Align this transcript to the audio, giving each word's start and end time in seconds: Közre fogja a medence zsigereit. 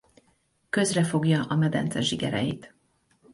Közre 0.69 1.03
fogja 1.03 1.43
a 1.43 1.55
medence 1.55 2.01
zsigereit. 2.01 2.73